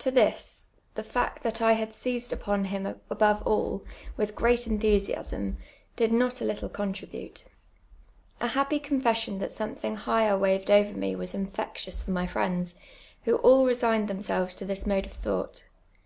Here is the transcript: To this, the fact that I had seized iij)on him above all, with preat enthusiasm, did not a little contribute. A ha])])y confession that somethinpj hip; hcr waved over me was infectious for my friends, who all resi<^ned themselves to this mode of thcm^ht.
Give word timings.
To 0.00 0.10
this, 0.10 0.66
the 0.96 1.02
fact 1.02 1.42
that 1.44 1.62
I 1.62 1.72
had 1.72 1.94
seized 1.94 2.30
iij)on 2.32 2.66
him 2.66 3.00
above 3.08 3.40
all, 3.46 3.82
with 4.18 4.36
preat 4.36 4.66
enthusiasm, 4.66 5.56
did 5.96 6.12
not 6.12 6.42
a 6.42 6.44
little 6.44 6.68
contribute. 6.68 7.46
A 8.38 8.48
ha])])y 8.48 8.78
confession 8.82 9.38
that 9.38 9.48
somethinpj 9.48 9.96
hip; 10.00 10.00
hcr 10.00 10.38
waved 10.38 10.70
over 10.70 10.92
me 10.92 11.16
was 11.16 11.32
infectious 11.32 12.02
for 12.02 12.10
my 12.10 12.26
friends, 12.26 12.74
who 13.24 13.36
all 13.36 13.64
resi<^ned 13.64 14.08
themselves 14.08 14.54
to 14.56 14.66
this 14.66 14.86
mode 14.86 15.06
of 15.06 15.18
thcm^ht. 15.22 15.62